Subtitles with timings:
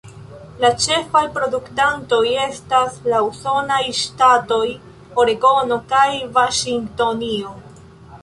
[0.61, 4.63] La ĉefaj produktantoj estas la usonaj ŝtatoj
[5.25, 7.55] Oregono kaj Vaŝingtonio.